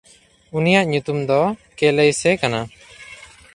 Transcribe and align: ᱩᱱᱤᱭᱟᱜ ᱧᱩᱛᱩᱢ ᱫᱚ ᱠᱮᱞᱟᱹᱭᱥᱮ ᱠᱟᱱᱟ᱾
ᱩᱱᱤᱭᱟᱜ 0.57 0.85
ᱧᱩᱛᱩᱢ 0.91 1.19
ᱫᱚ 1.29 1.41
ᱠᱮᱞᱟᱹᱭᱥᱮ 1.77 2.29
ᱠᱟᱱᱟ᱾ 2.41 2.59